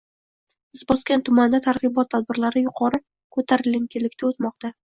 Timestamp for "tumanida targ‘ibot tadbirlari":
1.27-2.65